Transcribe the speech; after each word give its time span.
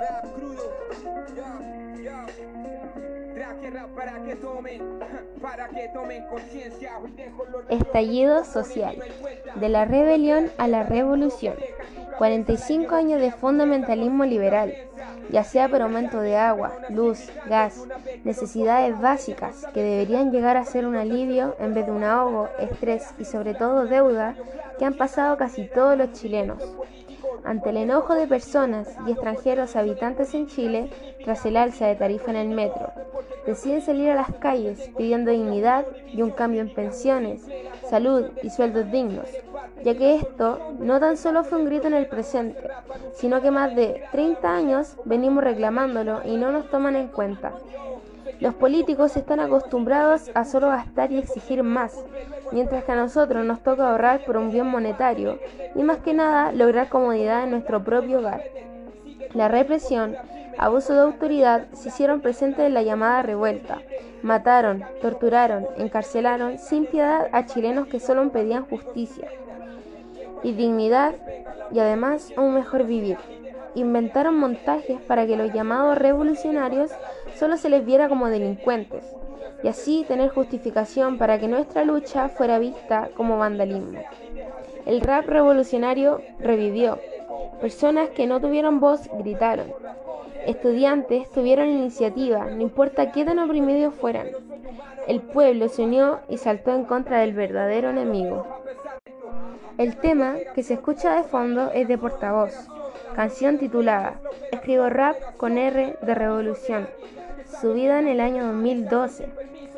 Rap 0.00 0.34
crudo, 0.34 0.62
yo, 1.36 2.02
yo. 2.02 2.12
Traje 3.34 3.70
rap 3.70 3.90
para 3.94 4.24
que 4.24 4.34
tomen, 4.36 4.98
para 5.42 5.68
que 5.68 5.88
tomen 5.92 6.26
conciencia. 6.26 6.98
Hoy 6.98 7.10
dejo 7.10 7.44
los 7.44 7.64
Estallido 7.68 8.44
social. 8.44 8.96
De 9.56 9.68
la 9.68 9.84
rebelión 9.84 10.50
a 10.56 10.68
la 10.68 10.84
revolución. 10.84 11.54
45 12.16 12.94
años 12.94 13.20
de 13.20 13.30
fundamentalismo 13.30 14.24
liberal, 14.24 14.74
ya 15.30 15.44
sea 15.44 15.68
por 15.68 15.82
aumento 15.82 16.20
de 16.20 16.36
agua, 16.36 16.78
luz, 16.88 17.30
gas, 17.46 17.84
necesidades 18.24 18.98
básicas 19.00 19.66
que 19.74 19.82
deberían 19.82 20.30
llegar 20.30 20.56
a 20.56 20.64
ser 20.64 20.86
un 20.86 20.96
alivio 20.96 21.56
en 21.58 21.74
vez 21.74 21.84
de 21.86 21.92
un 21.92 22.04
ahogo, 22.04 22.48
estrés 22.58 23.14
y 23.18 23.24
sobre 23.24 23.54
todo 23.54 23.86
deuda 23.86 24.34
que 24.78 24.84
han 24.84 24.94
pasado 24.94 25.36
casi 25.36 25.66
todos 25.66 25.96
los 25.96 26.12
chilenos. 26.12 26.62
Ante 27.44 27.70
el 27.70 27.78
enojo 27.78 28.14
de 28.14 28.26
personas 28.26 28.88
y 29.06 29.12
extranjeros 29.12 29.76
habitantes 29.76 30.34
en 30.34 30.46
Chile 30.46 30.90
tras 31.24 31.44
el 31.46 31.56
alza 31.56 31.86
de 31.86 31.96
tarifa 31.96 32.30
en 32.30 32.36
el 32.36 32.48
metro, 32.48 32.92
deciden 33.46 33.82
salir 33.82 34.10
a 34.10 34.14
las 34.14 34.32
calles 34.36 34.90
pidiendo 34.96 35.30
dignidad 35.30 35.86
y 36.06 36.22
un 36.22 36.30
cambio 36.30 36.60
en 36.60 36.72
pensiones, 36.72 37.46
salud 37.88 38.26
y 38.42 38.50
sueldos 38.50 38.90
dignos, 38.90 39.28
ya 39.82 39.96
que 39.96 40.16
esto 40.16 40.58
no 40.78 41.00
tan 41.00 41.16
solo 41.16 41.44
fue 41.44 41.58
un 41.58 41.64
grito 41.64 41.86
en 41.86 41.94
el 41.94 42.06
presente, 42.06 42.68
sino 43.14 43.40
que 43.40 43.50
más 43.50 43.74
de 43.74 44.04
30 44.12 44.54
años 44.54 44.96
venimos 45.04 45.42
reclamándolo 45.42 46.20
y 46.24 46.36
no 46.36 46.52
nos 46.52 46.68
toman 46.70 46.96
en 46.96 47.08
cuenta. 47.08 47.52
Los 48.40 48.54
políticos 48.54 49.16
están 49.18 49.38
acostumbrados 49.38 50.30
a 50.34 50.44
solo 50.44 50.68
gastar 50.68 51.12
y 51.12 51.18
exigir 51.18 51.62
más, 51.62 51.94
mientras 52.52 52.84
que 52.84 52.92
a 52.92 52.96
nosotros 52.96 53.44
nos 53.44 53.62
toca 53.62 53.90
ahorrar 53.90 54.24
por 54.24 54.38
un 54.38 54.50
bien 54.50 54.66
monetario 54.66 55.38
y 55.74 55.82
más 55.82 55.98
que 55.98 56.14
nada 56.14 56.50
lograr 56.52 56.88
comodidad 56.88 57.44
en 57.44 57.50
nuestro 57.50 57.84
propio 57.84 58.20
hogar. 58.20 58.42
La 59.34 59.48
represión, 59.48 60.16
abuso 60.56 60.94
de 60.94 61.00
autoridad 61.00 61.66
se 61.72 61.88
hicieron 61.88 62.22
presentes 62.22 62.64
en 62.64 62.72
la 62.72 62.82
llamada 62.82 63.22
revuelta. 63.22 63.82
Mataron, 64.22 64.84
torturaron, 65.02 65.66
encarcelaron 65.76 66.58
sin 66.58 66.86
piedad 66.86 67.28
a 67.32 67.44
chilenos 67.44 67.88
que 67.88 68.00
solo 68.00 68.26
pedían 68.30 68.64
justicia 68.64 69.28
y 70.42 70.52
dignidad 70.52 71.14
y 71.72 71.78
además 71.78 72.32
un 72.38 72.54
mejor 72.54 72.86
vivir. 72.86 73.18
Inventaron 73.74 74.36
montajes 74.36 75.00
para 75.02 75.26
que 75.26 75.36
los 75.36 75.52
llamados 75.52 75.96
revolucionarios 75.96 76.90
solo 77.36 77.56
se 77.56 77.68
les 77.68 77.84
viera 77.84 78.08
como 78.08 78.28
delincuentes 78.28 79.04
y 79.62 79.68
así 79.68 80.04
tener 80.08 80.30
justificación 80.30 81.18
para 81.18 81.38
que 81.38 81.48
nuestra 81.48 81.84
lucha 81.84 82.28
fuera 82.28 82.58
vista 82.58 83.10
como 83.16 83.38
vandalismo. 83.38 84.00
El 84.86 85.00
rap 85.00 85.26
revolucionario 85.26 86.20
revivió. 86.38 86.98
Personas 87.60 88.08
que 88.10 88.26
no 88.26 88.40
tuvieron 88.40 88.80
voz 88.80 89.08
gritaron. 89.18 89.72
Estudiantes 90.46 91.30
tuvieron 91.30 91.68
iniciativa, 91.68 92.46
no 92.46 92.62
importa 92.62 93.12
qué 93.12 93.24
tan 93.24 93.38
oprimidos 93.38 93.94
fueran. 93.94 94.28
El 95.06 95.20
pueblo 95.20 95.68
se 95.68 95.82
unió 95.82 96.20
y 96.28 96.38
saltó 96.38 96.74
en 96.74 96.84
contra 96.84 97.20
del 97.20 97.34
verdadero 97.34 97.90
enemigo. 97.90 98.46
El 99.76 99.96
tema 99.96 100.36
que 100.54 100.62
se 100.62 100.74
escucha 100.74 101.16
de 101.16 101.24
fondo 101.24 101.70
es 101.72 101.88
de 101.88 101.98
portavoz, 101.98 102.68
canción 103.14 103.58
titulada 103.58 104.20
Escribo 104.52 104.88
rap 104.88 105.16
con 105.36 105.58
R 105.58 105.96
de 106.00 106.14
revolución, 106.14 106.88
subida 107.60 107.98
en 107.98 108.08
el 108.08 108.20
año 108.20 108.46
2012, 108.46 109.28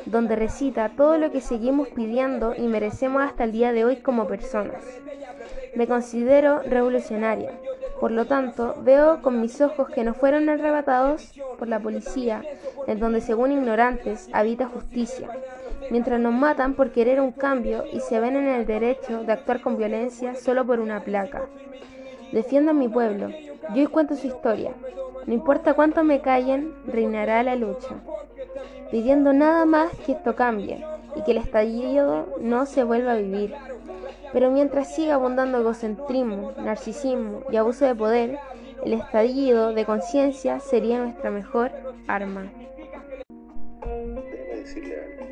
donde 0.05 0.35
recita 0.35 0.89
todo 0.95 1.17
lo 1.17 1.31
que 1.31 1.41
seguimos 1.41 1.89
pidiendo 1.89 2.53
y 2.55 2.67
merecemos 2.67 3.23
hasta 3.23 3.43
el 3.43 3.51
día 3.51 3.73
de 3.73 3.85
hoy 3.85 3.97
como 3.97 4.27
personas. 4.27 4.83
Me 5.75 5.87
considero 5.87 6.59
revolucionaria, 6.59 7.51
por 7.99 8.11
lo 8.11 8.25
tanto 8.25 8.75
veo 8.81 9.21
con 9.21 9.41
mis 9.41 9.59
ojos 9.61 9.89
que 9.89 10.03
nos 10.03 10.17
fueron 10.17 10.49
arrebatados 10.49 11.33
por 11.57 11.67
la 11.67 11.79
policía, 11.79 12.43
en 12.87 12.99
donde 12.99 13.21
según 13.21 13.51
ignorantes 13.51 14.29
habita 14.33 14.67
justicia, 14.67 15.29
mientras 15.89 16.19
nos 16.19 16.33
matan 16.33 16.73
por 16.75 16.91
querer 16.91 17.19
un 17.19 17.31
cambio 17.31 17.85
y 17.91 17.99
se 18.01 18.19
ven 18.19 18.35
en 18.35 18.47
el 18.47 18.65
derecho 18.65 19.23
de 19.23 19.33
actuar 19.33 19.61
con 19.61 19.77
violencia 19.77 20.35
solo 20.35 20.65
por 20.65 20.79
una 20.79 21.03
placa. 21.03 21.43
Defiendo 22.33 22.71
a 22.71 22.73
mi 22.73 22.89
pueblo, 22.89 23.29
yo 23.75 23.91
cuento 23.91 24.15
su 24.15 24.25
historia. 24.25 24.71
No 25.27 25.33
importa 25.35 25.75
cuánto 25.75 26.03
me 26.03 26.19
callen, 26.19 26.73
reinará 26.87 27.43
la 27.43 27.55
lucha. 27.55 27.95
Pidiendo 28.89 29.33
nada 29.33 29.65
más 29.65 29.91
que 29.99 30.13
esto 30.13 30.35
cambie 30.35 30.83
y 31.15 31.23
que 31.23 31.31
el 31.31 31.37
estallido 31.37 32.35
no 32.41 32.65
se 32.65 32.83
vuelva 32.83 33.11
a 33.11 33.17
vivir. 33.17 33.53
Pero 34.33 34.49
mientras 34.49 34.95
siga 34.95 35.13
abundando 35.13 35.59
egocentrismo, 35.59 36.53
narcisismo 36.57 37.43
y 37.51 37.57
abuso 37.57 37.85
de 37.85 37.93
poder, 37.93 38.39
el 38.83 38.93
estallido 38.93 39.71
de 39.71 39.85
conciencia 39.85 40.59
sería 40.59 40.97
nuestra 40.97 41.29
mejor 41.29 41.69
arma. 42.07 42.51
Déjeme 43.85 44.55
decirle 44.55 44.95
algo, 44.95 45.27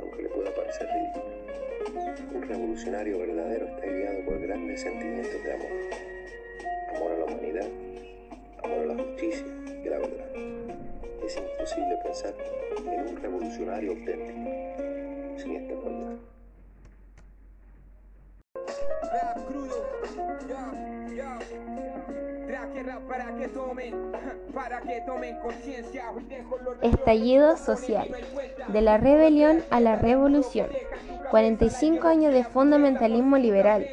aunque 0.00 0.22
le 0.22 0.28
pueda 0.30 0.54
parecer 0.54 0.88
ridículo. 0.88 2.34
Un 2.34 2.42
revolucionario 2.48 3.18
verdadero 3.18 3.66
está 3.66 3.86
guiado 3.86 4.24
por 4.24 4.40
grandes 4.40 4.80
sentimientos 4.80 5.42
de 5.44 5.52
amor. 5.52 6.13
Humanidad, 7.34 7.66
amor 8.62 8.78
a 8.78 8.94
la 8.94 9.02
justicia 9.02 9.44
y 9.66 9.88
a 9.88 9.90
la 9.90 9.98
verdad. 9.98 10.26
Es 11.24 11.36
imposible 11.36 11.98
pensar 12.04 12.34
en 12.86 13.08
un 13.08 13.16
revolucionario 13.16 13.90
auténtico 13.90 14.50
sin 15.38 15.56
esta 15.56 15.74
cualidad. 15.74 16.16
rap 19.12 19.46
crudo, 19.46 19.74
yo, 20.48 21.14
yo. 21.14 22.46
Traje 22.46 22.82
rap 22.84 23.02
para 23.08 23.36
que 23.36 23.48
tomen, 23.48 24.12
para 24.54 24.80
que 24.82 25.00
tomen 25.00 25.38
conciencia. 25.40 26.12
Estallido 26.82 27.56
social. 27.56 28.14
De 28.68 28.80
la 28.80 28.98
rebelión 28.98 29.64
a 29.70 29.80
la 29.80 29.96
revolución. 29.96 30.68
45 31.30 32.06
años 32.06 32.32
de 32.32 32.44
fundamentalismo 32.44 33.38
liberal, 33.38 33.88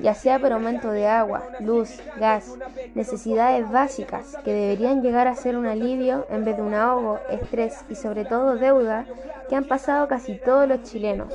ya 0.00 0.14
sea 0.14 0.38
por 0.38 0.52
aumento 0.52 0.90
de 0.90 1.06
agua, 1.06 1.42
luz, 1.60 2.00
gas, 2.18 2.54
necesidades 2.94 3.70
básicas 3.70 4.36
que 4.44 4.52
deberían 4.52 5.02
llegar 5.02 5.28
a 5.28 5.34
ser 5.34 5.56
un 5.56 5.66
alivio 5.66 6.26
en 6.30 6.44
vez 6.44 6.56
de 6.56 6.62
un 6.62 6.74
ahogo, 6.74 7.18
estrés 7.30 7.84
y 7.88 7.94
sobre 7.94 8.24
todo 8.24 8.56
deuda 8.56 9.06
que 9.48 9.56
han 9.56 9.64
pasado 9.64 10.08
casi 10.08 10.34
todos 10.38 10.68
los 10.68 10.82
chilenos. 10.82 11.32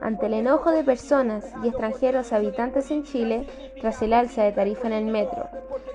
Ante 0.00 0.26
el 0.26 0.34
enojo 0.34 0.70
de 0.70 0.84
personas 0.84 1.44
y 1.62 1.68
extranjeros 1.68 2.32
habitantes 2.32 2.90
en 2.90 3.04
Chile 3.04 3.46
tras 3.80 4.00
el 4.02 4.12
alza 4.12 4.44
de 4.44 4.52
tarifa 4.52 4.86
en 4.86 4.92
el 4.92 5.04
metro, 5.06 5.48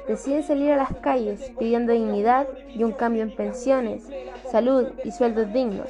deciden 0.07 0.43
salir 0.43 0.71
a 0.71 0.77
las 0.77 0.93
calles 0.97 1.51
pidiendo 1.57 1.93
dignidad 1.93 2.47
y 2.67 2.83
un 2.83 2.91
cambio 2.91 3.23
en 3.23 3.35
pensiones, 3.35 4.03
salud 4.51 4.87
y 5.03 5.11
sueldos 5.11 5.53
dignos, 5.53 5.89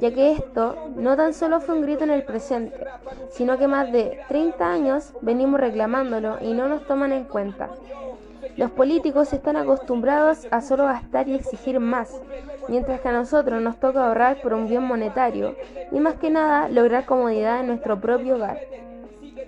ya 0.00 0.12
que 0.12 0.32
esto 0.32 0.76
no 0.96 1.16
tan 1.16 1.34
solo 1.34 1.60
fue 1.60 1.74
un 1.74 1.82
grito 1.82 2.04
en 2.04 2.10
el 2.10 2.22
presente, 2.22 2.78
sino 3.30 3.58
que 3.58 3.66
más 3.66 3.90
de 3.90 4.20
30 4.28 4.64
años 4.64 5.12
venimos 5.20 5.60
reclamándolo 5.60 6.38
y 6.40 6.52
no 6.52 6.68
nos 6.68 6.86
toman 6.86 7.12
en 7.12 7.24
cuenta. 7.24 7.70
Los 8.58 8.72
políticos 8.72 9.32
están 9.32 9.56
acostumbrados 9.56 10.48
a 10.50 10.60
solo 10.60 10.86
gastar 10.86 11.28
y 11.28 11.34
exigir 11.34 11.78
más, 11.78 12.20
mientras 12.66 13.00
que 13.00 13.06
a 13.06 13.12
nosotros 13.12 13.62
nos 13.62 13.78
toca 13.78 14.04
ahorrar 14.04 14.42
por 14.42 14.52
un 14.52 14.66
bien 14.66 14.82
monetario 14.82 15.54
y 15.92 16.00
más 16.00 16.16
que 16.16 16.28
nada 16.28 16.68
lograr 16.68 17.06
comodidad 17.06 17.60
en 17.60 17.68
nuestro 17.68 18.00
propio 18.00 18.34
hogar. 18.34 18.58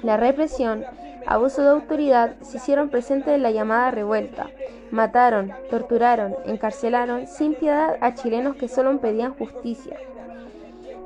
La 0.04 0.16
represión, 0.16 0.84
abuso 1.26 1.60
de 1.60 1.70
autoridad 1.70 2.36
se 2.40 2.58
hicieron 2.58 2.88
presentes 2.88 3.34
en 3.34 3.42
la 3.42 3.50
llamada 3.50 3.90
revuelta. 3.90 4.46
Mataron, 4.92 5.52
torturaron, 5.70 6.36
encarcelaron 6.46 7.26
sin 7.26 7.54
piedad 7.54 7.96
a 8.00 8.14
chilenos 8.14 8.54
que 8.54 8.68
solo 8.68 8.96
pedían 9.00 9.34
justicia 9.34 9.96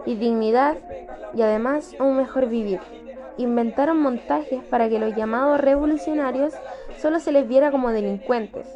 y 0.04 0.16
dignidad 0.16 0.76
y 1.34 1.40
además 1.40 1.96
un 1.98 2.18
mejor 2.18 2.50
vivir. 2.50 2.80
Inventaron 3.36 4.00
montajes 4.00 4.62
para 4.64 4.88
que 4.88 4.98
los 4.98 5.16
llamados 5.16 5.60
revolucionarios 5.60 6.54
solo 6.98 7.18
se 7.18 7.32
les 7.32 7.48
viera 7.48 7.70
como 7.70 7.90
delincuentes 7.90 8.66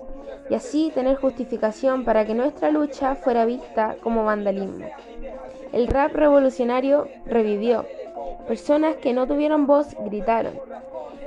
y 0.51 0.55
así 0.55 0.91
tener 0.95 1.17
justificación 1.17 2.05
para 2.05 2.25
que 2.25 2.35
nuestra 2.35 2.71
lucha 2.71 3.15
fuera 3.15 3.45
vista 3.45 3.97
como 4.03 4.25
vandalismo. 4.25 4.87
El 5.73 5.87
rap 5.87 6.15
revolucionario 6.15 7.09
revivió. 7.27 7.85
Personas 8.47 8.97
que 8.97 9.13
no 9.13 9.27
tuvieron 9.27 9.67
voz 9.67 9.95
gritaron. 10.07 10.55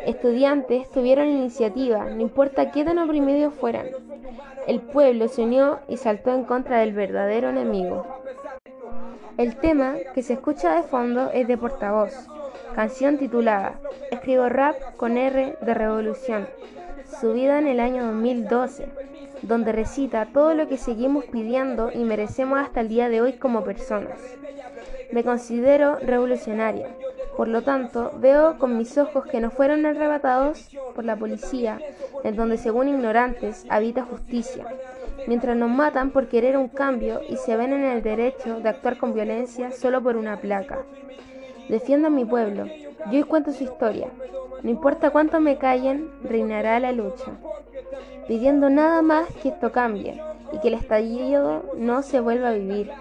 Estudiantes 0.05 0.89
tuvieron 0.89 1.27
iniciativa, 1.27 2.05
no 2.05 2.21
importa 2.21 2.71
qué 2.71 2.83
tan 2.83 2.97
oprimidos 2.97 3.53
fueran. 3.53 3.87
El 4.67 4.81
pueblo 4.81 5.27
se 5.27 5.43
unió 5.43 5.79
y 5.87 5.97
saltó 5.97 6.33
en 6.33 6.43
contra 6.43 6.79
del 6.79 6.93
verdadero 6.93 7.49
enemigo. 7.49 8.05
El 9.37 9.55
tema 9.57 9.95
que 10.13 10.23
se 10.23 10.33
escucha 10.33 10.75
de 10.75 10.83
fondo 10.83 11.29
es 11.31 11.47
de 11.47 11.57
portavoz, 11.57 12.27
canción 12.73 13.17
titulada 13.17 13.79
Escribo 14.11 14.49
rap 14.49 14.75
con 14.97 15.17
R 15.17 15.57
de 15.61 15.73
revolución, 15.73 16.47
subida 17.19 17.59
en 17.59 17.67
el 17.67 17.79
año 17.79 18.05
2012, 18.05 18.87
donde 19.41 19.71
recita 19.71 20.27
todo 20.31 20.53
lo 20.53 20.67
que 20.67 20.77
seguimos 20.77 21.25
pidiendo 21.25 21.91
y 21.93 22.03
merecemos 22.03 22.59
hasta 22.59 22.81
el 22.81 22.87
día 22.87 23.09
de 23.09 23.21
hoy 23.21 23.33
como 23.33 23.63
personas. 23.63 24.19
Me 25.11 25.23
considero 25.23 25.97
revolucionaria, 25.97 26.87
Por 27.35 27.47
lo 27.47 27.61
tanto, 27.61 28.11
veo 28.17 28.57
con 28.59 28.77
mis 28.77 28.97
ojos 28.97 29.25
que 29.25 29.39
no 29.39 29.51
fueron 29.51 29.85
arrebatados 29.85 30.69
por 30.93 31.05
la 31.05 31.15
policía, 31.15 31.79
en 32.23 32.35
donde 32.35 32.57
según 32.57 32.89
ignorantes 32.89 33.65
habita 33.69 34.03
justicia, 34.03 34.65
mientras 35.27 35.55
nos 35.55 35.69
matan 35.69 36.11
por 36.11 36.27
querer 36.27 36.57
un 36.57 36.67
cambio 36.67 37.21
y 37.27 37.37
se 37.37 37.55
ven 37.55 37.73
en 37.73 37.83
el 37.83 38.03
derecho 38.03 38.59
de 38.59 38.69
actuar 38.69 38.97
con 38.97 39.13
violencia 39.13 39.71
solo 39.71 40.01
por 40.03 40.17
una 40.17 40.37
placa. 40.37 40.79
Defiendo 41.69 42.07
a 42.07 42.11
mi 42.11 42.25
pueblo, 42.25 42.65
yo 43.11 43.19
hoy 43.19 43.23
cuento 43.23 43.51
su 43.51 43.63
historia. 43.63 44.07
No 44.63 44.69
importa 44.69 45.09
cuánto 45.09 45.39
me 45.39 45.57
callen, 45.57 46.09
reinará 46.23 46.79
la 46.79 46.91
lucha. 46.91 47.31
Pidiendo 48.27 48.69
nada 48.69 49.01
más 49.01 49.27
que 49.41 49.49
esto 49.49 49.71
cambie 49.71 50.21
y 50.51 50.59
que 50.59 50.67
el 50.67 50.75
estallido 50.75 51.63
no 51.77 52.01
se 52.01 52.19
vuelva 52.19 52.49
a 52.49 52.53
vivir. 52.53 52.91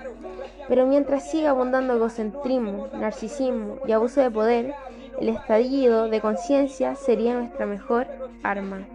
Pero 0.69 0.87
mientras 0.87 1.31
siga 1.31 1.51
abundando 1.51 1.95
egocentrismo, 1.95 2.89
narcisismo 2.95 3.79
y 3.87 3.93
abuso 3.93 4.21
de 4.21 4.31
poder, 4.31 4.75
el 5.21 5.29
estallido 5.29 6.09
de 6.09 6.21
conciencia 6.21 6.95
sería 6.95 7.35
nuestra 7.35 7.67
mejor 7.67 8.07
arma. 8.43 8.87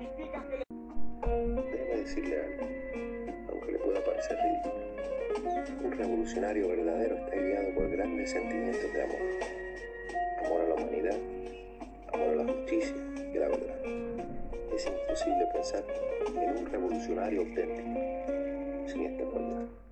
Déjeme 1.21 1.95
decirle 1.97 2.39
algo, 2.39 2.67
aunque 3.51 3.71
le 3.73 3.77
pueda 3.79 4.03
parecer 4.03 4.37
ridículo. 4.37 4.84
Un 5.45 5.91
revolucionario 5.91 6.67
verdadero 6.69 7.17
está 7.17 7.35
guiado 7.35 7.75
por 7.75 7.87
grandes 7.89 8.31
sentimientos 8.31 8.91
de 8.91 9.03
amor. 9.03 9.17
Amor 10.43 10.61
a 10.61 10.69
la 10.69 10.75
humanidad, 10.75 11.17
amor 12.13 12.29
a 12.29 12.35
la 12.43 12.53
justicia 12.53 12.95
y 13.31 13.37
a 13.37 13.41
la 13.41 13.47
verdad. 13.49 13.75
Es 14.75 14.87
imposible 14.87 15.47
pensar 15.53 15.83
en 16.27 16.57
un 16.57 16.65
revolucionario 16.65 17.41
auténtico 17.41 18.87
sin 18.87 19.05
esta 19.05 19.23
cualidad. 19.25 19.84